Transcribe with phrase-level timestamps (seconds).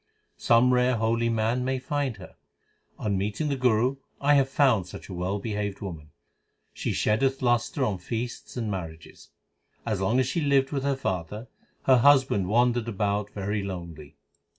[0.39, 2.35] Some rare holy man may find her:
[2.97, 6.09] On meeting the Guru I have found such a well behaved woman:
[6.73, 9.29] She sheddeth lustre on feasts and marriages.
[9.85, 11.47] As long as she lived with her father,
[11.85, 14.15] 1 Her husband wandered about very lonely.